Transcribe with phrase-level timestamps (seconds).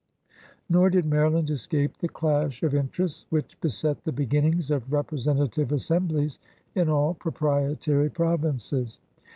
[0.67, 6.09] Nor did Maryland escape the clash of interests which beset the b^innings of representative assem
[6.09, 6.39] blies
[6.73, 8.99] in all proprietary provinces.